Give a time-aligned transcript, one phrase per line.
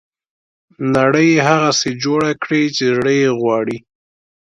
[0.95, 3.77] نړۍ هغسې جوړه کړي چې زړه یې غواړي.